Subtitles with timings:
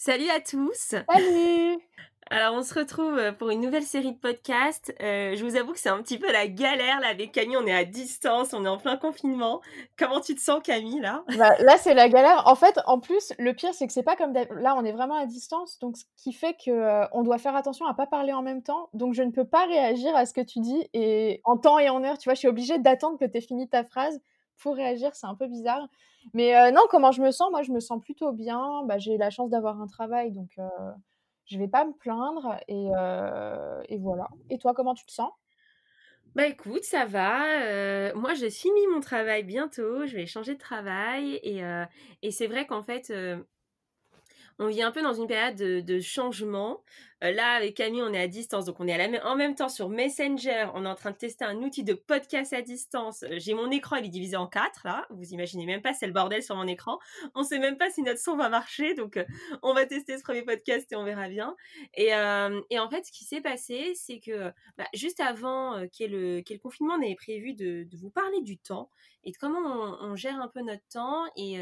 [0.00, 1.78] Salut à tous Salut
[2.30, 4.94] Alors on se retrouve pour une nouvelle série de podcasts.
[5.02, 7.66] Euh, je vous avoue que c'est un petit peu la galère là avec Camille, on
[7.66, 9.60] est à distance, on est en plein confinement.
[9.98, 11.24] Comment tu te sens Camille là?
[11.36, 12.46] Bah, Là c'est la galère.
[12.46, 15.16] En fait, en plus, le pire c'est que c'est pas comme là on est vraiment
[15.16, 18.32] à distance, donc ce qui fait que euh, on doit faire attention à pas parler
[18.32, 18.90] en même temps.
[18.92, 21.88] Donc je ne peux pas réagir à ce que tu dis et en temps et
[21.88, 24.20] en heure, tu vois, je suis obligée d'attendre que tu aies fini ta phrase
[24.58, 25.88] pour réagir, c'est un peu bizarre.
[26.34, 27.50] Mais euh, non, comment je me sens?
[27.50, 28.82] Moi, je me sens plutôt bien.
[28.84, 30.68] Bah, j'ai la chance d'avoir un travail, donc euh,
[31.46, 32.56] je vais pas me plaindre.
[32.68, 34.28] Et, euh, et, voilà.
[34.50, 35.30] Et toi, comment tu te sens?
[36.34, 38.12] Bah écoute, ça va.
[38.14, 40.06] moi, je finis mon travail bientôt.
[40.06, 41.40] Je vais changer de travail.
[41.42, 41.62] Et,
[42.22, 43.12] et c'est vrai qu'en fait,
[44.58, 46.82] on vit un peu dans une période de, changement.
[47.24, 49.88] Euh, là, avec Camille, on est à distance, donc on est en même temps sur
[49.88, 50.68] Messenger.
[50.74, 53.24] On est en train de tester un outil de podcast à distance.
[53.24, 55.06] Euh, j'ai mon écran, il est divisé en quatre, là.
[55.10, 56.98] Vous imaginez même pas, c'est le bordel sur mon écran.
[57.34, 59.24] On sait même pas si notre son va marcher, donc euh,
[59.62, 61.56] on va tester ce premier podcast et on verra bien.
[61.94, 66.58] Et, en fait, ce qui s'est passé, c'est que bah, juste avant y, ait le
[66.58, 68.90] confinement, on avait prévu de, vous parler du temps
[69.24, 69.60] et de comment
[70.00, 71.24] on, gère un peu notre temps.
[71.36, 71.58] Et,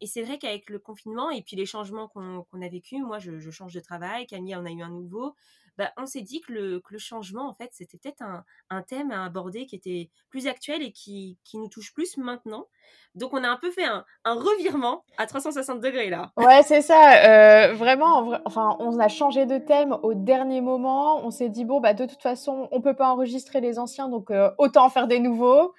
[0.00, 3.50] et c'est vrai qu'avec le confinement et puis les changements qu'on a vécu, moi je,
[3.50, 5.34] change de travail, Camille en a eu un nouveau,
[5.78, 8.24] bah, on s'est dit que le, changement, en fait, c'était peut-être
[8.68, 12.66] un, thème à aborder qui était plus actuel et qui, nous touche plus maintenant.
[13.14, 16.32] Donc on a un peu fait un, revirement à 360 degrés là.
[16.36, 17.68] Ouais, c'est ça.
[17.68, 21.24] Euh, vraiment, enfin, on a changé de thème au dernier moment.
[21.24, 24.32] On s'est dit, bon, bah, de toute façon, on peut pas enregistrer les anciens, donc
[24.32, 25.74] euh, autant en faire des nouveaux.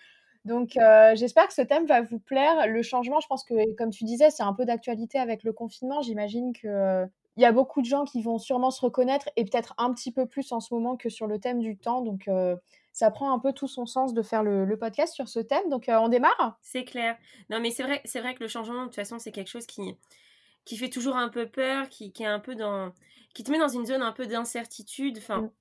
[0.49, 2.65] Donc, euh, j'espère que ce thème va vous plaire.
[2.67, 6.01] Le changement, je pense que, comme tu disais, c'est un peu d'actualité avec le confinement.
[6.01, 7.05] J'imagine qu'il euh,
[7.37, 10.25] y a beaucoup de gens qui vont sûrement se reconnaître et peut-être un petit peu
[10.25, 12.01] plus en ce moment que sur le thème du temps.
[12.01, 12.55] Donc, euh,
[12.93, 15.69] ça prend un peu tout son sens de faire le, podcast sur ce thème.
[15.69, 16.57] Donc, on démarre?
[16.63, 17.15] C'est clair.
[17.51, 19.67] Non, mais c'est vrai, c'est vrai que le changement, de toute façon, c'est quelque chose
[19.67, 19.95] qui,
[20.65, 22.91] qui fait toujours un peu peur, qui, qui est un peu dans,
[23.35, 25.19] qui te met dans une zone un peu d'incertitude.
[25.19, 25.51] Enfin, mmh.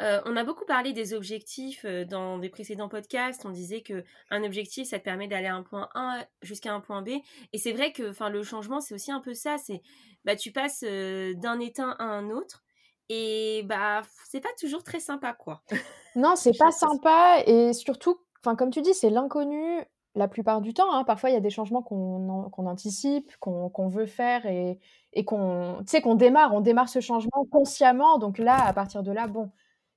[0.00, 3.44] Euh, on a beaucoup parlé des objectifs euh, dans des précédents podcasts.
[3.46, 6.80] On disait que un objectif, ça te permet d'aller à un point A jusqu'à un
[6.80, 7.10] point B.
[7.52, 9.56] Et c'est vrai que, enfin, le changement, c'est aussi un peu ça.
[9.58, 9.82] C'est,
[10.24, 12.64] bah, tu passes euh, d'un état à un autre.
[13.08, 15.62] Et bah, c'est pas toujours très sympa, quoi.
[16.16, 17.42] Non, c'est pas sympa.
[17.44, 19.82] Et surtout, enfin, comme tu dis, c'est l'inconnu
[20.14, 20.92] la plupart du temps.
[20.92, 21.02] Hein.
[21.02, 24.78] Parfois, il y a des changements qu'on anticipe, qu'on veut faire et,
[25.12, 26.54] et qu'on qu'on démarre.
[26.54, 28.18] On démarre ce changement consciemment.
[28.18, 29.50] Donc là, à partir de là, bon,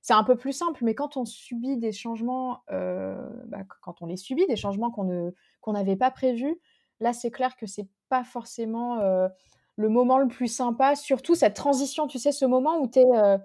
[0.08, 4.06] c'est un peu plus simple, mais quand on subit des changements, euh, bah, quand on
[4.06, 6.58] les subit, des changements qu'on ne qu'on n'avait pas prévus,
[7.00, 9.28] là c'est clair que c'est pas forcément euh,
[9.76, 13.04] le moment le plus sympa, surtout cette transition, tu sais, ce moment où tu es
[13.04, 13.36] euh,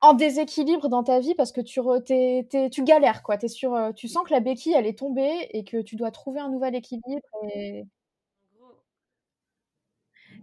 [0.00, 1.80] en déséquilibre dans ta vie parce que tu,
[2.72, 3.36] tu galères, quoi.
[3.40, 6.40] Es sur, tu sens que la béquille, elle est tombée et que tu dois trouver
[6.40, 7.28] un nouvel équilibre.
[7.54, 7.84] Et...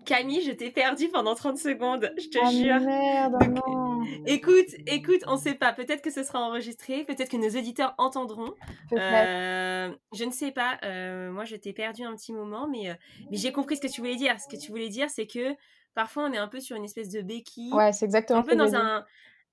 [0.06, 2.80] Camille, je t'ai perdu pendant 30 secondes, je te ah, jure.
[2.80, 3.83] Merde, non.
[4.26, 5.74] Écoute, écoute, on sait pas.
[5.74, 8.54] Peut-être que ce sera enregistré, peut-être que nos éditeurs entendront.
[8.94, 10.78] Euh, je ne sais pas.
[10.84, 12.96] Euh, moi, je t'ai perdu un petit moment, mais, euh,
[13.32, 14.40] mais j'ai compris ce que tu voulais dire.
[14.40, 15.56] Ce que tu voulais dire, c'est que
[15.96, 17.74] parfois, on est un peu sur une espèce de béquille.
[17.74, 18.40] Ouais, c'est exactement.
[18.40, 19.06] Un peu dans un,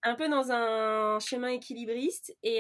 [0.03, 2.59] un peu dans un chemin équilibriste, et,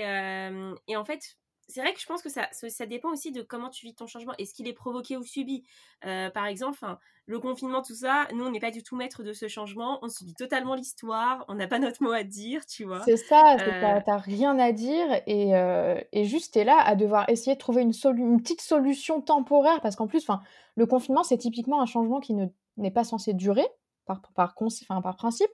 [0.88, 1.36] et en fait,
[1.70, 4.06] c'est vrai que je pense que ça, ça dépend aussi de comment tu vis ton
[4.06, 4.32] changement.
[4.38, 5.64] Est-ce qu'il est provoqué ou subi
[6.04, 6.84] euh, Par exemple,
[7.26, 9.98] le confinement, tout ça, nous, on n'est pas du tout maître de ce changement.
[10.02, 11.44] On subit totalement l'histoire.
[11.48, 13.02] On n'a pas notre mot à dire, tu vois.
[13.04, 14.00] C'est ça, euh...
[14.04, 15.06] t'as rien à dire.
[15.26, 19.20] Et, euh, et juste, t'es là à devoir essayer de trouver une, une petite solution
[19.20, 19.80] temporaire.
[19.80, 20.26] Parce qu'en plus,
[20.74, 23.66] le confinement, c'est typiquement un changement qui n'est pas censé durer
[24.06, 25.50] par, par, par principe.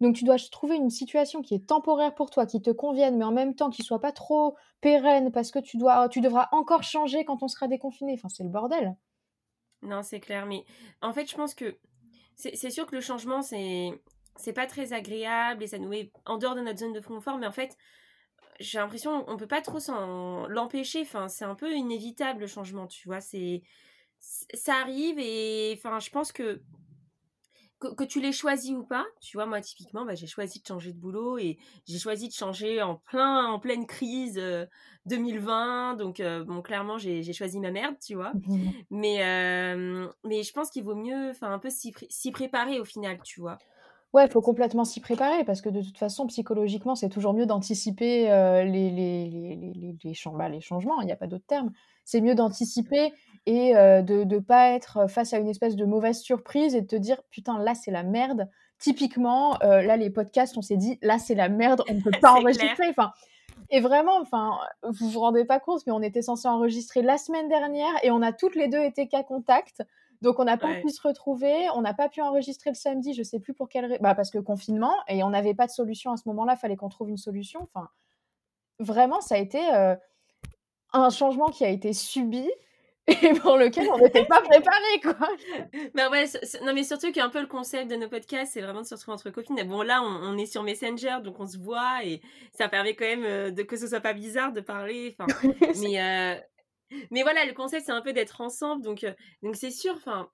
[0.00, 3.24] Donc tu dois trouver une situation qui est temporaire pour toi, qui te convienne, mais
[3.24, 6.82] en même temps qui soit pas trop pérenne parce que tu dois, tu devras encore
[6.82, 8.14] changer quand on sera déconfiné.
[8.14, 8.94] Enfin, c'est le bordel.
[9.82, 10.46] Non, c'est clair.
[10.46, 10.64] Mais
[11.00, 11.76] en fait, je pense que
[12.34, 13.90] c'est sûr que le changement, c'est
[14.38, 17.38] c'est pas très agréable et ça nous met en dehors de notre zone de confort.
[17.38, 17.76] Mais en fait,
[18.60, 19.78] j'ai l'impression on peut pas trop
[20.48, 21.00] l'empêcher.
[21.02, 23.20] Enfin, c'est un peu inévitable le changement, tu vois.
[23.20, 23.62] C'est
[24.20, 26.62] ça arrive et enfin, je pense que
[27.78, 30.92] que, tu l'aies choisi ou pas, tu vois, moi typiquement, bah, j'ai choisi de changer
[30.92, 34.40] de boulot et j'ai choisi de changer en plein, en pleine crise
[35.06, 35.92] 2020.
[35.92, 38.32] Euh, donc, euh, bon, clairement, j'ai choisi ma merde, tu vois.
[38.34, 42.84] Mmh mais, euh, mais je pense qu'il vaut mieux, enfin, un peu s'y préparer au
[42.84, 43.58] final, tu vois.
[44.12, 47.46] Ouais, il faut complètement s'y préparer parce que de toute façon, psychologiquement, c'est toujours mieux
[47.46, 48.24] d'anticiper
[48.64, 49.94] les,
[50.32, 51.72] bah, les changements, il n'y a pas d'autre terme.
[52.06, 53.12] C'est mieux d'anticiper
[53.44, 56.96] et de ne pas être face à une espèce de mauvaise surprise et de te
[56.96, 58.48] dire putain, là, c'est la merde.
[58.78, 62.32] Typiquement, là, les podcasts, on s'est dit là, c'est la merde, on ne peut pas
[62.32, 62.88] enregistrer.
[62.88, 63.12] Enfin,
[63.70, 67.48] et vraiment, enfin, vous vous rendez pas compte, mais on était censé enregistrer la semaine
[67.48, 69.82] dernière et on a toutes les deux été cas contact.
[70.22, 73.22] Donc on n'a pas pu se retrouver, on n'a pas pu enregistrer le samedi, je
[73.22, 76.10] sais plus pour quelle raison, bah parce que confinement et on n'avait pas de solution
[76.12, 77.68] à ce moment-là, fallait qu'on trouve une solution.
[77.74, 77.90] Enfin,
[78.78, 79.60] vraiment, ça a été
[81.00, 82.48] un changement qui a été subi
[83.06, 85.28] et pour lequel on n'était pas préparé quoi.
[85.94, 86.24] bah ouais,
[86.64, 89.14] non mais surtout qu'un peu le concept de nos podcasts, c'est vraiment de se retrouver
[89.14, 89.62] entre copines.
[89.62, 92.20] Bon là, on, est sur Messenger, donc on se voit et
[92.52, 95.14] ça permet quand même de que ce soit pas bizarre de parler.
[95.18, 95.26] Enfin,
[95.80, 96.42] mais
[97.10, 99.06] mais voilà, le concept c'est un peu d'être ensemble, donc
[99.42, 99.94] donc c'est sûr.
[99.94, 100.28] Enfin,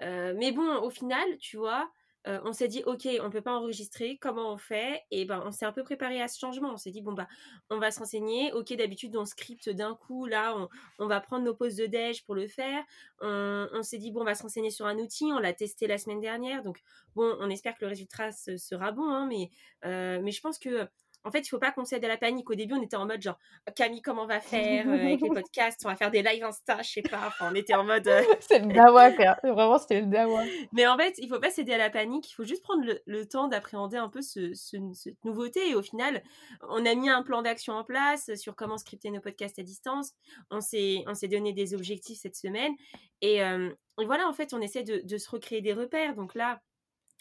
[0.00, 1.88] mais bon, au final, tu vois,
[2.26, 5.02] on s'est dit ok on peut pas enregistrer comment on fait?
[5.10, 6.72] Et ben on s'est un peu préparé à ce changement.
[6.72, 7.28] On s'est dit bon bah
[7.70, 8.52] on va se renseigner.
[8.52, 10.26] Ok d'habitude on script d'un coup.
[10.26, 10.56] Là
[10.98, 12.82] on, va prendre nos pauses de déj pour le faire.
[13.20, 15.26] On, s'est dit bon on va se renseigner sur un outil.
[15.26, 16.62] On l'a testé la semaine dernière.
[16.62, 16.80] Donc
[17.14, 19.50] bon on espère que le résultat sera bon hein, mais
[19.84, 20.88] mais je pense que
[21.26, 22.48] en fait, il faut pas qu'on cède à la panique.
[22.48, 23.36] Au début, on était en mode genre,
[23.74, 25.84] Camille, comment on va faire euh, avec les podcasts?
[25.84, 27.26] On va faire des lives Insta, je sais pas.
[27.26, 28.06] Enfin, on était en mode.
[28.06, 29.10] Euh, c'est le dawa,
[29.42, 30.44] Vraiment, c'était le dawa.
[30.72, 32.30] Mais en fait, il faut pas céder à la panique.
[32.30, 35.70] Il faut juste prendre le, temps d'appréhender un peu ce, cette nouveauté.
[35.70, 36.22] Et au final,
[36.68, 40.12] on a mis un plan d'action en place sur comment scripter nos podcasts à distance.
[40.52, 42.72] On s'est, on s'est donné des objectifs cette semaine.
[43.20, 46.14] Et, euh, voilà, en fait, on essaie de, de se recréer des repères.
[46.14, 46.62] Donc là,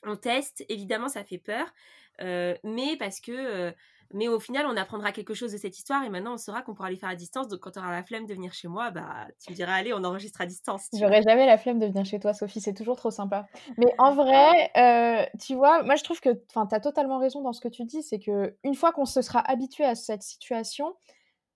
[0.03, 0.63] on teste.
[0.69, 1.73] Évidemment, ça fait peur.
[2.19, 3.73] mais parce que
[4.13, 6.73] mais au final, on apprendra quelque chose de cette histoire et maintenant on saura qu'on
[6.73, 7.47] pourra les faire à distance.
[7.47, 9.93] Donc quand tu auras la flemme de venir chez moi, bah tu me diras allez,
[9.93, 10.87] on enregistre à distance.
[10.93, 13.47] J'aurais jamais la flemme de venir chez toi, Sophie, c'est toujours trop sympa.
[13.77, 17.53] Mais en vrai, euh, tu vois, moi je trouve que tu as totalement raison dans
[17.53, 20.95] ce que tu dis, c'est que une fois qu'on se sera habitué à cette situation,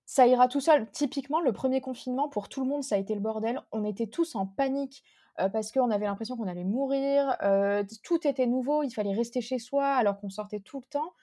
[0.05, 0.89] ça ira tout seul.
[0.91, 3.61] Typiquement, le premier confinement, pour tout le monde, ça a été le bordel.
[3.71, 5.03] On était tous en panique
[5.39, 7.37] euh, parce qu'on avait l'impression qu'on allait mourir.
[7.43, 11.13] Euh, tout était nouveau, il fallait rester chez soi alors qu'on sortait tout le temps.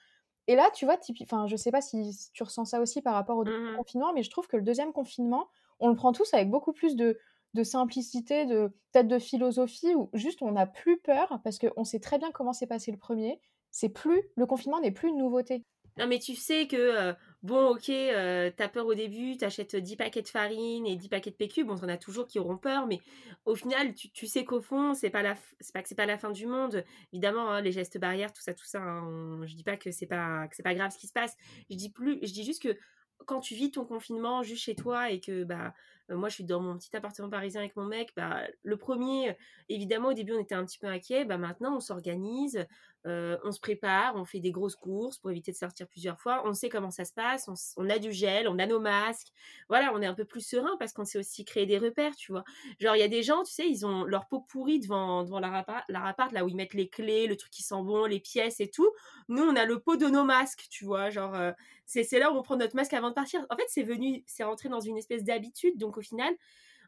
[0.47, 3.37] Et là, tu vois, enfin, je sais pas si, tu ressens ça aussi par rapport
[3.37, 5.49] au mmh confinement, mais je trouve que le deuxième confinement,
[5.79, 7.17] on le prend tous avec beaucoup plus de,
[7.63, 12.17] simplicité, de peut-être de philosophie, où juste on n'a plus peur parce qu'on sait très
[12.17, 13.41] bien comment s'est passé le premier.
[13.71, 15.65] C'est plus le confinement n'est plus une nouveauté.
[15.97, 19.95] Non, mais tu sais que, euh, bon, ok, euh, t'as peur au début, t'achètes 10
[19.95, 21.63] paquets de farine et 10 paquets de PQ.
[21.63, 22.99] Bon, t'en as toujours qui auront peur, mais
[23.45, 25.35] au final, tu, sais qu'au fond, c'est pas, la,
[25.73, 26.83] pas que c'est pas la fin du monde.
[27.13, 30.07] Évidemment, hein, les gestes barrières, tout ça, tout ça, hein, je dis pas que c'est
[30.07, 31.35] pas, c'est pas grave ce qui se passe.
[31.69, 32.77] Je dis, plus, je dis juste que
[33.25, 35.73] quand tu vis ton confinement juste chez toi et que bah
[36.09, 39.35] moi je suis dans mon petit appartement parisien avec mon mec, bah le premier
[39.69, 42.65] évidemment au début on était un petit peu inquiet, bah maintenant on s'organise,
[43.05, 46.41] euh, on se prépare, on fait des grosses courses pour éviter de sortir plusieurs fois,
[46.45, 49.27] on sait comment ça se passe, on, a du gel, on a nos masques,
[49.69, 52.31] voilà, on est un peu plus serein parce qu'on sait aussi créer des repères, tu
[52.31, 52.43] vois.
[52.79, 55.39] Genre il y a des gens, tu sais, ils ont leur peau pourrie devant devant
[55.39, 58.59] leur appart, là où ils mettent les clés, le truc qui sent bon, les pièces
[58.59, 58.91] et tout.
[59.29, 61.51] Nous on a le pot de nos masques, tu vois, genre euh,
[61.87, 63.45] c'est là où on prend notre masque avant de partir.
[63.49, 65.77] En fait, c'est venu, c'est rentré dans une espèce d'habitude.
[65.77, 66.33] Donc au final,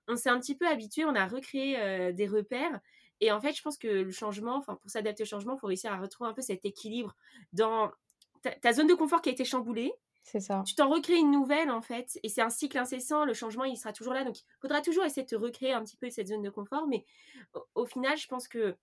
[0.07, 2.79] on s'est un petit peu habitué, on a recréé euh, des repères.
[3.21, 5.67] Et en fait, je pense que le changement, enfin pour s'adapter au changement, il faut
[5.67, 7.15] réussir à retrouver un peu cet équilibre
[7.53, 7.91] dans
[8.61, 9.91] ta, zone de confort qui a été chamboulée.
[10.23, 10.63] C'est ça.
[10.65, 13.25] Tu t'en recrées une nouvelle en fait, et c'est un cycle incessant.
[13.25, 15.83] Le changement, il sera toujours là, donc il faudra toujours essayer de te recréer un
[15.83, 16.87] petit peu cette zone de confort.
[16.87, 17.05] Mais
[17.75, 18.75] au, final, je pense que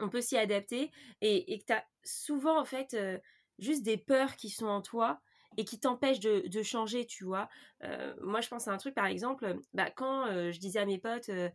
[0.00, 0.90] on peut s'y adapter
[1.20, 3.18] et, que tu as souvent en fait euh,
[3.58, 5.20] juste des peurs qui sont en toi
[5.56, 7.48] et qui t'empêche de, changer, tu vois?
[7.82, 10.86] Euh, moi, je pense à un truc, par exemple, bah, quand euh, je disais à
[10.86, 11.50] mes potes, euh,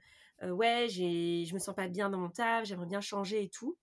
[0.49, 3.77] ouais, je me sens pas bien dans mon taf, j'aimerais bien changer et tout.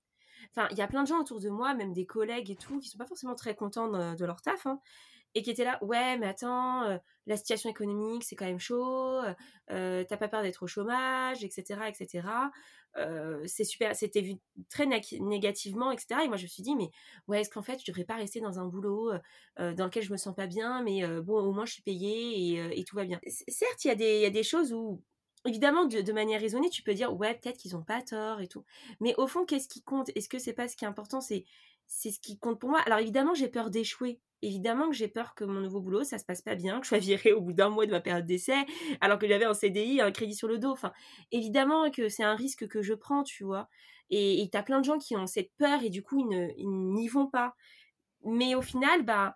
[0.50, 2.78] Enfin, il y a plein de gens autour de moi, même des collègues et tout,
[2.78, 4.80] qui sont pas forcément très contents de, leur taf, hein,
[5.35, 9.20] et qui étaient là, ouais, mais attends, la situation économique, c'est quand même chaud,
[9.66, 12.28] t'as pas peur d'être au chômage, etc., etc.
[13.46, 14.34] c'est super, c'était vu
[14.70, 16.20] très négativement, etc.
[16.24, 16.90] Et moi, je me suis dit, mais
[17.28, 19.12] ouais, est-ce qu'en fait, je devrais pas rester dans un boulot
[19.58, 22.84] dans lequel je me sens pas bien, mais bon, au moins, je suis payée et,
[22.84, 23.20] tout va bien.
[23.48, 25.02] Certes, il y, y a des choses où
[25.46, 28.64] évidemment, de, manière raisonnée, tu peux dire, ouais, peut-être qu'ils n'ont pas tort et tout.
[29.00, 30.10] Mais au fond, qu'est-ce qui compte?
[30.14, 31.20] Est-ce que c'est pas ce qui est important?
[31.20, 31.44] C'est
[31.87, 32.81] c'est ce qui compte pour moi.
[32.87, 34.21] Alors évidemment, j'ai peur d'échouer.
[34.43, 36.88] Évidemment que j'ai peur que mon nouveau boulot, ça se passe pas bien, que je
[36.88, 38.66] sois virée au bout d'un mois de ma période d'essai,
[39.00, 40.71] alors que j'avais un CDI, un crédit sur le dos.
[40.71, 40.93] Enfin,
[41.33, 43.69] évidemment que c'est un risque que je prends, tu vois.
[44.11, 47.09] Et tu as plein de gens qui ont cette peur et du coup, ils n'y
[47.09, 47.55] vont pas.
[48.25, 49.35] Mais au final, bah,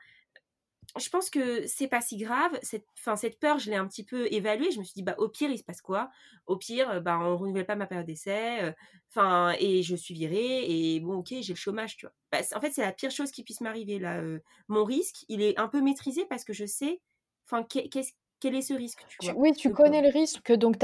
[0.98, 2.58] je pense que c'est pas si grave.
[2.62, 4.70] Cette, fin, cette peur, je l'ai un petit peu évaluée.
[4.70, 6.10] Je me suis dit, bah, au pire, il se passe quoi?
[6.46, 8.72] Au pire, euh, bah, on renouvelle pas ma période d'essai.
[9.16, 10.64] Euh, et je suis virée.
[10.68, 12.14] Et bon, ok, j'ai le chômage, tu vois.
[12.32, 14.18] Bah, en fait, c'est la pire chose qui puisse m'arriver là.
[14.18, 17.00] Euh, mon risque, il est un peu maîtrisé parce que je sais,
[17.46, 19.34] enfin, qu'est-ce quel est ce risque tu vois?
[19.36, 20.50] Oui, tu connais le risque.
[20.52, 20.76] Donc,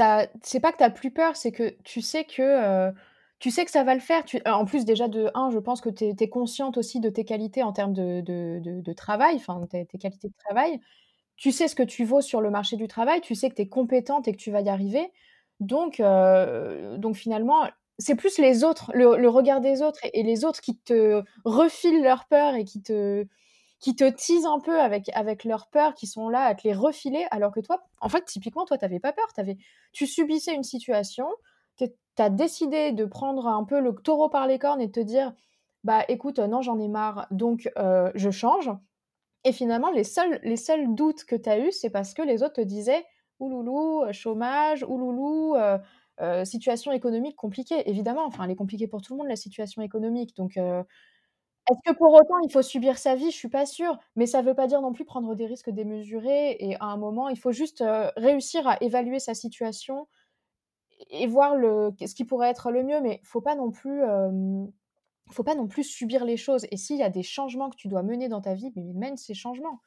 [0.43, 2.91] c'est pas que tu as plus peur, c'est que tu sais que
[3.39, 4.25] tu sais que ça va le faire.
[4.25, 4.41] Tu...
[4.45, 7.63] En plus, déjà, de un, je pense que tu es, consciente aussi de tes qualités
[7.63, 10.79] en termes de, de, de, travail, enfin, tes, qualités de travail.
[11.35, 13.61] Tu sais ce que tu vaux sur le marché du travail, tu sais que tu
[13.61, 15.11] es compétente et que tu vas y arriver.
[15.59, 17.67] Donc, euh, donc finalement,
[17.99, 22.25] c'est plus les autres, le, regard des autres et, les autres qui te refilent leur
[22.25, 23.25] peur et qui te,
[23.79, 26.73] qui te teasent un peu avec, avec leur peur, qui sont là à te les
[26.73, 29.27] refiler, alors que toi, en fait, typiquement, toi, tu n'avais pas peur.
[29.93, 31.27] Tu subissais une situation,
[31.85, 34.99] tu as décidé de prendre un peu le taureau par les cornes et de te
[34.99, 35.33] dire
[35.83, 38.69] bah écoute, non, j'en ai marre, donc euh, je change.
[39.45, 42.43] Et finalement, les seuls, les seuls doutes que tu as eus, c'est parce que les
[42.43, 43.05] autres te disaient
[43.39, 45.55] ouloulou, euh, chômage, ouloulou,
[46.21, 47.89] euh, situation économique compliquée.
[47.89, 50.35] Évidemment, enfin, elle est compliquée pour tout le monde, la situation économique.
[50.37, 50.57] Donc,
[51.69, 53.31] est-ce que pour autant il faut subir sa vie?
[53.31, 53.97] Je suis pas sûre.
[54.15, 56.55] Mais ça ne veut pas dire non plus prendre des risques démesurés.
[56.59, 57.83] Et à un moment, il faut juste
[58.15, 60.07] réussir à évaluer sa situation,
[61.09, 64.01] et voir le, ce qui pourrait être le mieux, mais faut pas non plus,
[65.31, 66.65] faut pas non plus subir les choses.
[66.71, 69.17] Et s'il y a des changements que tu dois mener dans ta vie, mais mène
[69.17, 69.81] ces changements.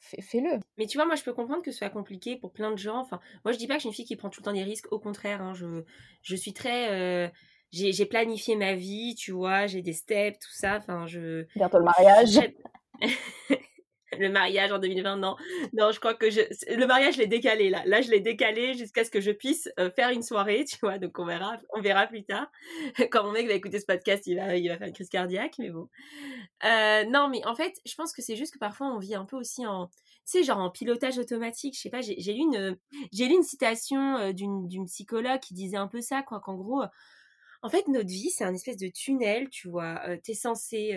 [0.00, 0.60] Fais-le.
[0.76, 2.98] Mais tu vois, moi, je peux comprendre que ce soit compliqué pour plein de gens.
[2.98, 4.52] Enfin, moi, je dis pas que je suis une fille qui prend tout le temps
[4.52, 4.92] des risques.
[4.92, 5.82] Au contraire, hein, je,
[6.22, 7.32] je suis très.
[7.72, 10.76] j'ai planifié ma vie, tu vois, j'ai des steps, tout ça.
[10.76, 11.46] Enfin, je.
[11.56, 12.40] Bientôt le mariage.
[14.18, 15.36] le mariage en 2020, non.
[15.72, 17.82] Non, je crois que le mariage, je l'ai décalé là.
[17.86, 20.98] Là, je l'ai décalé jusqu'à ce que je puisse euh, faire une soirée, tu vois.
[20.98, 22.50] Donc, on verra, on verra plus tard.
[23.10, 25.54] Quand mon mec va écouter ce podcast, il va, il va faire une crise cardiaque,
[25.58, 25.88] mais bon.
[26.64, 29.24] Euh, non, mais en fait, je pense que c'est juste que parfois, on vit un
[29.24, 29.90] peu aussi en,
[30.42, 31.74] genre en pilotage automatique.
[31.76, 32.76] Je sais pas, j'ai lu une,
[33.12, 36.82] lu une citation euh, d'une psychologue qui disait un peu ça, quoi, qu'en gros,
[37.62, 40.00] en fait, notre vie, c'est un espèce de tunnel, tu vois.
[40.22, 40.96] tu es censé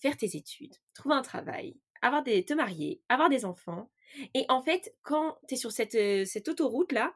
[0.00, 3.90] faire tes études, trouver un travail, avoir te marier, avoir des enfants.
[4.34, 7.14] Et en fait, quand tu es sur cette, euh, cette autoroute-là,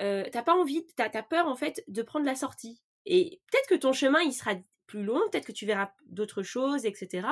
[0.00, 2.80] euh, t'as pas envie, t'as as peur en fait de prendre la sortie.
[3.06, 4.54] Et peut-être que ton chemin, il sera
[4.86, 7.26] plus long, peut-être que tu verras d'autres choses, etc.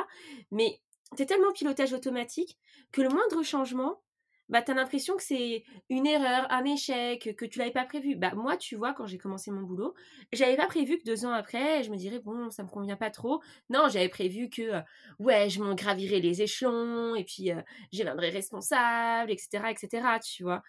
[0.51, 0.81] Mais
[1.17, 2.59] tu es tellement pilotage automatique
[2.93, 4.03] que le moindre changement,
[4.49, 8.17] bah, tu as l'impression que c'est une erreur, un échec, que tu l'avais pas prévu.
[8.17, 9.95] Bah, moi, tu vois, quand j'ai commencé mon boulot,
[10.33, 13.11] j'avais pas prévu que deux ans après, je me dirais, bon, ça me convient pas
[13.11, 13.41] trop.
[13.71, 14.81] Non, j'avais prévu que, euh,
[15.19, 17.61] ouais, je m'en gravirais les échelons, et puis euh,
[17.93, 20.63] responsable, etc., etc., tu vois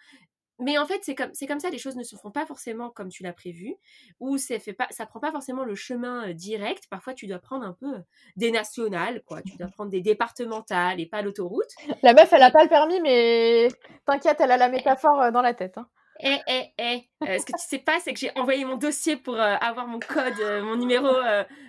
[0.60, 2.90] mais en fait, c'est comme, c'est comme ça, les choses ne se font pas forcément
[2.90, 3.76] comme tu l'as prévu,
[4.20, 6.84] ou ça fait pas, ça prend pas forcément le chemin direct.
[6.90, 8.02] Parfois, tu dois prendre un peu
[8.36, 9.42] des nationales, quoi.
[9.42, 11.70] Tu dois prendre des départementales et pas l'autoroute.
[12.02, 13.68] La meuf, elle a pas le permis, mais
[14.04, 15.78] t'inquiète, elle a la métaphore dans la tête.
[15.78, 15.88] Hein.
[16.20, 19.38] Eh, eh, eh, ce que tu sais pas, c'est que j'ai envoyé mon dossier pour
[19.38, 21.08] avoir mon code, mon numéro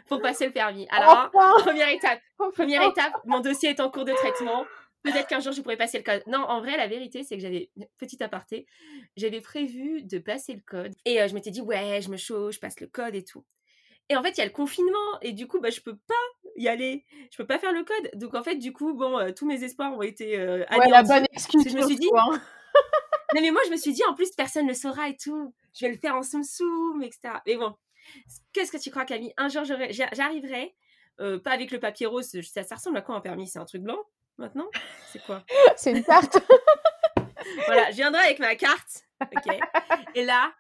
[0.08, 0.88] pour passer le permis.
[0.89, 1.29] Alors,
[1.60, 2.19] première étape,
[2.55, 4.65] première étape, mon dossier est en cours de traitement.
[5.03, 6.24] Peut-être qu'un jour je pourrais passer le code.
[6.27, 8.65] Non, en vrai, la vérité, c'est que j'avais, petit aparté,
[9.15, 10.94] j'avais prévu de passer le code.
[11.06, 13.46] Et euh, je m'étais dit, ouais, je me chauffe, je passe le code et tout.
[14.10, 15.20] Et en fait, il y a le confinement.
[15.22, 16.13] Et du coup, bah, je peux pas
[16.58, 17.06] y aller.
[17.32, 18.10] Je peux pas faire le code.
[18.15, 21.03] Donc, en fait, du coup, bon, euh, tous mes espoirs ont été euh, Ouais, la
[21.03, 21.70] bonne excuse.
[21.70, 22.10] Je me suis dit.
[22.15, 22.41] Hein.
[23.36, 25.53] non, mais moi, je me suis dit, en plus, personne ne le saura et tout.
[25.74, 27.36] Je vais le faire en soum soum, etc.
[27.46, 27.74] Mais bon,
[28.51, 29.34] qu'est-ce que tu crois, Camille?
[29.38, 30.75] Un jour, j'arriverai.
[31.18, 32.36] pas avec le papier rose.
[32.41, 33.48] Ça, ça ressemble à quoi un permis?
[33.48, 34.00] C'est un truc blanc?
[34.39, 34.69] Maintenant
[35.12, 35.43] C'est quoi?
[35.75, 36.39] C'est une carte.
[37.65, 39.05] voilà, je viendrai avec ma carte.
[39.22, 39.53] Ok?
[40.15, 40.51] Et là,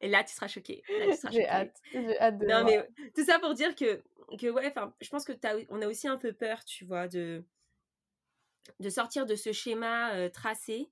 [0.00, 0.82] et là, tu seras choqué.
[1.30, 1.76] J'ai hâte.
[1.92, 2.46] J'ai hâte de.
[2.46, 4.02] Non, mais tout ça pour dire que,
[4.40, 5.32] que ouais, je pense que
[5.70, 7.44] on a aussi un peu peur, tu vois, de,
[8.80, 10.90] de sortir de ce schéma euh, tracé.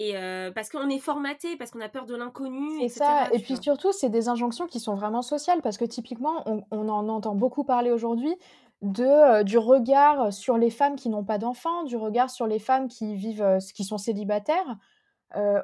[0.00, 2.80] Et euh, parce qu'on est formaté, parce qu'on a peur de l'inconnu.
[2.82, 3.28] C'est ça.
[3.32, 5.60] Et puis surtout, c'est des injonctions qui sont vraiment sociales.
[5.60, 8.36] Parce que typiquement, on, on en entend beaucoup parler aujourd'hui
[8.82, 12.88] de, du regard sur les femmes qui n'ont pas d'enfants, du regard sur les femmes
[12.88, 14.76] qui vivent, qui sont célibataires.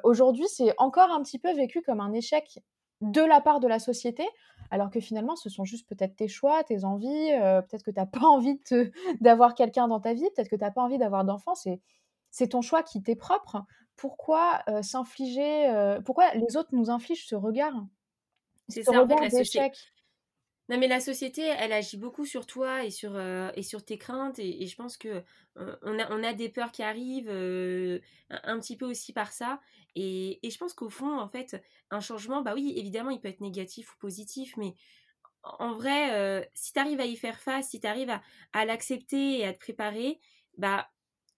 [0.03, 2.59] Aujourd'hui, c'est encore un petit peu vécu comme un échec
[3.01, 4.27] de la part de la société,
[4.71, 7.31] alors que finalement, ce sont juste peut-être tes choix, tes envies,
[7.67, 8.59] peut-être que tu n'as pas envie
[9.21, 12.61] d'avoir quelqu'un dans ta vie, peut-être que tu n'as pas envie d'avoir d'enfants, c'est ton
[12.61, 13.63] choix qui t'est propre.
[13.95, 17.73] pourquoi, s'infliger, pourquoi les autres nous infligent ce regard?
[18.69, 19.69] C'est Ce ça, en fait, la?
[20.69, 23.19] Non, mais la société, elle agit beaucoup sur toi et sur,
[23.61, 25.23] sur tes craintes et je pense que,
[25.55, 29.61] on a des peurs qui arrivent, heu, un petit peu aussi par ça
[29.95, 33.41] et je pense qu'au fond, en fait, un changement, bah, oui, évidemment, il peut être
[33.41, 34.73] négatif ou positif, mais
[35.43, 38.13] en vrai, heu, si tu arrives à y faire face, si tu arrives
[38.53, 40.19] à l'accepter et à te préparer,
[40.57, 40.89] bah,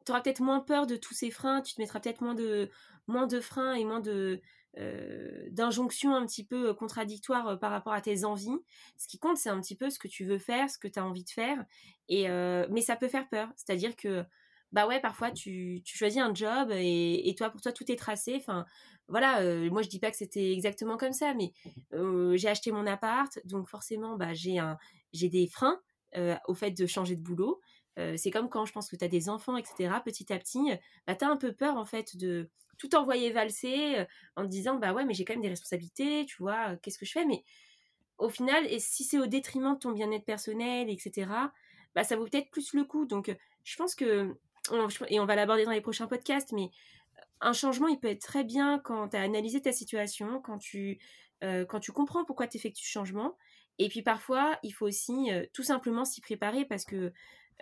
[0.05, 2.69] tu auras peut-être moins peur de tous ces freins, tu te mettras peut-être moins de
[3.07, 4.41] moins de freins et moins de,
[4.75, 8.57] d'injonctions un petit peu, heu, contradictoires, heu, par rapport à tes envies.
[8.97, 10.99] Ce qui compte, c'est un petit peu ce que tu veux faire, ce que tu
[10.99, 11.65] as envie de faire
[12.09, 12.27] et
[12.69, 13.49] mais ça peut faire peur.
[13.55, 14.23] C'est-à-dire que,
[14.71, 17.95] bah, ouais, parfois tu tu choisis un job et et toi, pour toi, tout est
[17.97, 18.35] tracé.
[18.37, 18.65] Enfin,
[19.07, 21.53] voilà, moi je dis pas que c'était exactement comme ça, mais,
[22.37, 24.77] j'ai acheté mon appart, donc forcément, bah, j'ai un
[25.13, 25.79] j'ai des freins,
[26.47, 27.61] au fait de changer de boulot.
[28.15, 30.71] C'est comme quand je pense que tu as des enfants et cetera, petit à petit,
[31.07, 34.75] bah, tu as un peu peur en fait de tout envoyer valser, en te disant:
[34.75, 36.75] «Bah, ouais, mais j'ai quand même des responsabilités, tu vois?
[36.77, 37.43] Qu'est-ce que je fais?» mais
[38.19, 41.53] au final et si c'est au détriment de ton bien-être personnel et cetera,
[41.95, 44.35] bah, ça vaut peut-être plus le coup donc je pense que
[45.09, 46.71] et on va l'aborder dans les prochains podcasts, mais
[47.41, 50.99] un changement, il peut être très bien quand tu as analysé ta situation, quand tu,
[51.41, 53.37] quand tu comprends pourquoi tu effectues ce changement
[53.79, 57.13] et puis parfois, il faut aussi, tout simplement s'y préparer parce que,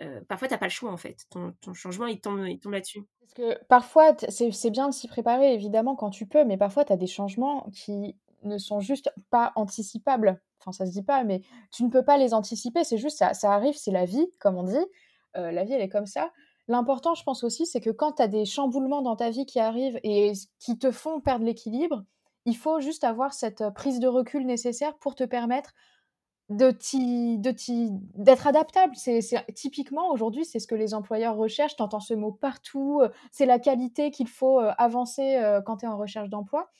[0.02, 1.26] heu, parfois tu as pas le choix en fait.
[1.30, 3.02] Ton changement, il tombe il tombe là-dessus.
[3.20, 6.92] Parce que parfois c'est bien de s'y préparer évidemment quand tu peux, mais parfois tu
[6.92, 10.40] as des changements qui ne sont juste pas anticipables.
[10.60, 13.34] Enfin, ça se dit pas, mais tu ne peux pas les anticiper, c'est juste ça
[13.34, 14.76] ça arrive, c'est la vie, comme on dit.
[15.36, 16.30] Heu, la vie, elle est comme ça.
[16.68, 19.60] L'important, je pense aussi, c'est que quand tu as des chamboulements dans ta vie qui
[19.60, 22.04] arrivent et qui te font perdre l'équilibre,
[22.44, 25.72] il faut juste avoir cette, heu, prise de recul nécessaire pour te permettre
[28.14, 28.94] d'être adaptable.
[28.96, 29.20] C'est
[29.54, 31.76] typiquement aujourd'hui, c'est ce que les employeurs recherchent.
[31.76, 35.78] Tu entends ce mot partout, heu, c'est la qualité qu'il faut, heu, avancer, heu, quand
[35.78, 36.70] tu es en recherche d'emploi.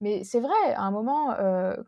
[0.00, 1.34] Mais c'est vrai, à un moment,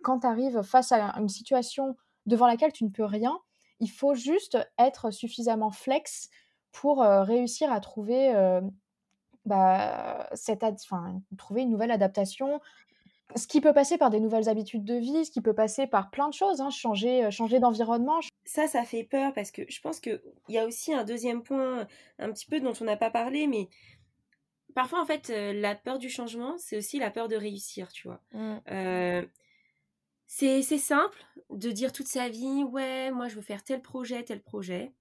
[0.03, 1.97] quand tu arrives face à une situation
[2.27, 3.39] devant laquelle tu ne peux rien,
[3.81, 6.31] il faut juste être suffisamment flex
[6.73, 8.33] pour, réussir à trouver,
[9.47, 10.29] bah,
[11.39, 12.61] trouver une nouvelle adaptation.
[13.37, 16.11] Ce qui peut passer par des nouvelles habitudes de vie, ce qui peut passer par
[16.11, 19.81] plein de choses, hein, changer, heu, changer d'environnement, Ça, ça fait peur parce que je
[19.81, 21.87] pense qu'il y a aussi un deuxième point,
[22.19, 23.69] un petit peu dont on n'a pas parlé, mais
[24.75, 28.09] parfois en fait, heu, la peur du changement, c'est aussi la peur de réussir, tu
[28.09, 28.23] vois?
[28.33, 28.61] mmh,
[30.27, 31.19] c'est c'est simple
[31.51, 34.93] de dire toute sa vie: «Ouais, moi je veux faire tel projet, tel projet»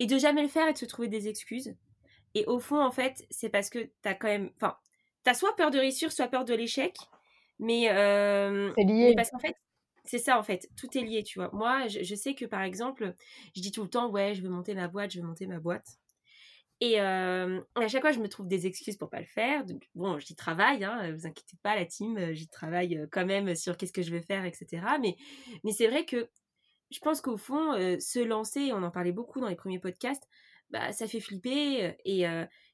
[0.00, 1.76] et de jamais le faire et de se trouver des excuses
[2.34, 4.78] et au fond, en fait, c'est parce que tu as quand même enfin,
[5.24, 6.96] tu as soit peur de réussir, soit peur de l'échec,
[7.58, 7.88] mais
[8.76, 9.16] c'est mais lié.
[9.16, 9.54] parce qu'en fait
[10.08, 11.50] c'est ça, en fait, tout est lié, tu vois?
[11.52, 13.14] Moi, je je sais que, par exemple,
[13.56, 15.58] je dis tout le temps: «Ouais, je veux monter ma boîte, je veux monter ma
[15.60, 15.98] boîte»
[16.80, 20.18] et à chaque fois, je me trouve des excuses pour pas le faire donc bon,
[20.18, 23.92] j'y travaille, hein, vous inquiétez pas la team, heu, j'y travaille, quand même sur qu'est-ce
[23.92, 25.16] que je veux faire et cetera mais
[25.64, 26.28] mais c'est vrai que
[26.90, 30.28] je pense qu'au fond, se lancer, on en parlait beaucoup dans les premiers podcasts,
[30.70, 32.24] bah, ça fait flipper, heu et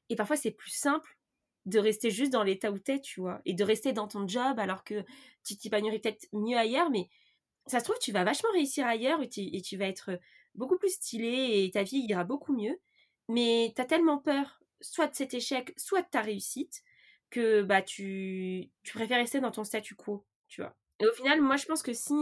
[0.09, 1.17] et parfois c'est plus simple
[1.65, 3.41] de rester juste dans l'état où tu es, tu vois?
[3.45, 5.03] Et de rester dans ton job alors que
[5.45, 7.09] tu t'épanouirais peut-être mieux ailleurs, mais
[7.67, 10.19] ça se trouve, tu vas vachement réussir ailleurs et tu et tu vas être,
[10.55, 12.79] beaucoup plus stylé et ta vie ira beaucoup mieux.
[13.29, 16.83] Mais tu as tellement peur, soit de cet échec, soit de ta réussite,
[17.29, 20.75] que, bah, tu tu préfères rester dans ton statu quo, tu vois?
[20.99, 22.13] Et au final, moi, je pense que si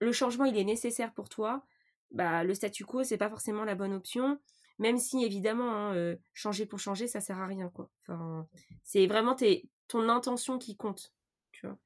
[0.00, 1.64] le changement, il est nécessaire pour toi,
[2.10, 4.40] bah, le statu quo, c'est pas forcément la bonne option.
[4.78, 7.90] Même si évidemment, hein, heu, changer pour changer, ça sert à rien, quoi.
[8.02, 8.48] Enfin,
[8.82, 11.14] c'est vraiment tes ton intention qui compte,
[11.52, 11.78] tu vois?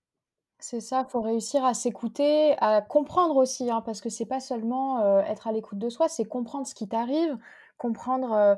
[0.61, 5.01] C'est ça, faut réussir à s'écouter, à comprendre aussi, hein, parce que c'est pas seulement,
[5.01, 7.39] heu, être à l'écoute de soi, c'est comprendre ce qui t'arrive,
[7.77, 8.57] comprendre, heu,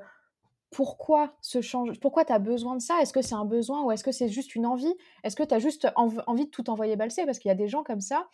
[0.71, 3.01] pourquoi ce change pourquoi tu as besoin de ça?
[3.03, 4.95] Est-ce que c'est un besoin ou est-ce que c'est juste une envie?
[5.25, 7.27] Est-ce que tu as juste env envie de tout envoyer valser?
[7.27, 8.29] Parce qu'il y a des gens comme ça,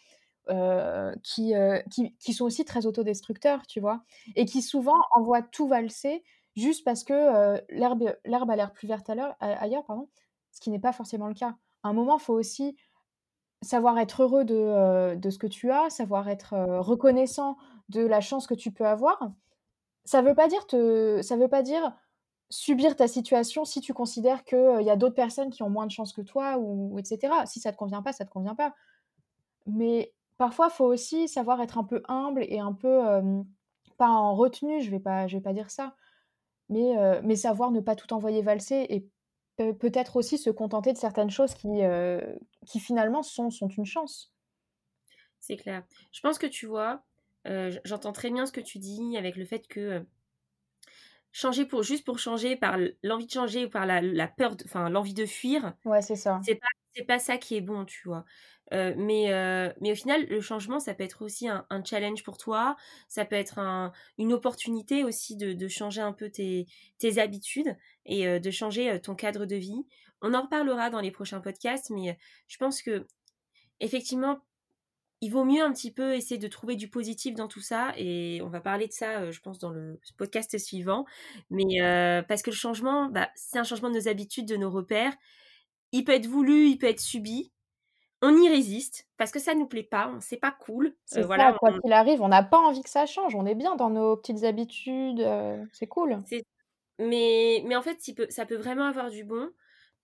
[0.50, 4.02] heu, qui, heu, qui qui sont aussi très autodestructeurs, tu vois?
[4.36, 6.24] Et qui souvent envoient tout valser
[6.56, 7.12] juste parce que,
[7.58, 10.08] heu, l'herbe a l'air plus verte ailleurs, pardon,
[10.52, 11.56] ce qui n'est pas forcément le cas.
[11.82, 12.76] À un moment, faut aussi
[13.62, 17.56] Savoir être heureux de, de ce que tu as, savoir être, reconnaissant
[17.88, 19.32] de la chance que tu peux avoir.
[20.04, 20.66] Ça veut pas dire
[21.36, 21.94] veut pas dire
[22.50, 25.92] subir ta situation si tu considères qu'il y a d'autres personnes qui ont moins de
[25.92, 27.46] chance que toi ou et cetera.
[27.46, 28.74] Si ça te convient pas, ça te convient pas.
[29.66, 33.02] Mais parfois, faut aussi savoir être un peu humble et un peu,
[33.98, 35.96] pas en retenue, je vais pas je vais pas dire ça,
[36.70, 39.08] mais mais savoir ne pas tout envoyer valser et
[39.58, 41.68] peut peut-être aussi se contenter de certaines choses qui,
[42.66, 44.32] qui finalement sont sont une chance.
[45.40, 45.84] C'est clair.
[46.12, 47.04] Je pense que tu vois,
[47.84, 50.04] j'entends très bien ce que tu dis avec le fait que,
[51.32, 54.88] changer pour juste pour changer, par l'envie de changer ou par la la peur enfin,
[54.90, 56.46] l'envie de fuir Ouais, c'est ça.
[56.46, 58.24] c'est pas c'est pas ça qui est bon, tu vois?
[58.72, 62.38] Heu, mais heu, mais au final, le changement, ça peut être aussi un challenge pour
[62.38, 62.76] toi.
[63.08, 66.66] Ça peut être un une opportunité aussi de changer un peu tes
[67.18, 67.76] habitudes
[68.06, 69.86] et heu, de changer, ton cadre de vie.
[70.22, 72.82] On en reparlera dans les prochains podcasts, mais je pense
[73.80, 74.40] qu'effectivement,
[75.22, 78.40] il vaut mieux un petit peu essayer de trouver du positif dans tout ça et
[78.42, 81.06] on va parler de ça, je pense dans le podcast suivant.
[81.50, 81.64] Mais
[82.28, 85.14] parce que le changement, bah, c'est un changement de nos habitudes, de nos repères.
[85.92, 87.52] Il peut être voulu, il peut être subi.
[88.28, 90.96] On y résiste parce que ça nous plaît pas, c'est pas cool.
[91.04, 93.36] C'est Heu, ça, voilà, quoi on qu'il arrive, on n'a pas envie que ça change.
[93.36, 96.20] On est bien dans nos petites habitudes, heu, c'est cool.
[96.98, 99.50] Mais mais en fait, peut ça peut vraiment avoir du bon,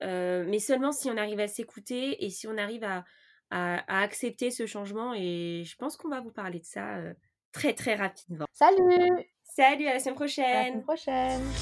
[0.02, 3.04] heu, mais seulement si on arrive à s'écouter et si on arrive à
[3.50, 7.14] à à accepter ce changement et je pense qu'on va vous parler de ça, heu,
[7.52, 8.46] très, très rapidement.
[8.52, 9.26] Salut!
[9.44, 10.14] Salut, à la semaine
[10.52, 10.84] À la semaine prochaine!
[10.84, 11.56] prochaine!